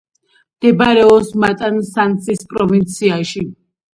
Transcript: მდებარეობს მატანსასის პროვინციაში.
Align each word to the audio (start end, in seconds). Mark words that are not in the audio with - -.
მდებარეობს 0.53 1.29
მატანსასის 1.43 2.41
პროვინციაში. 2.53 3.45